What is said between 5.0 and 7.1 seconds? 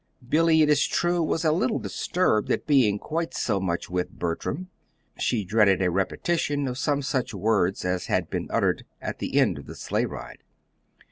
She dreaded a repetition of some